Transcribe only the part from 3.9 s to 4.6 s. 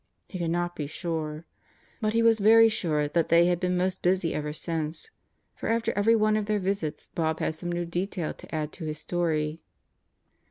busy ever